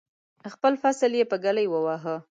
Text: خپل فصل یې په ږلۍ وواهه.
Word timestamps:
خپل 0.53 0.73
فصل 0.83 1.11
یې 1.19 1.25
په 1.31 1.35
ږلۍ 1.43 1.67
وواهه. 1.69 2.15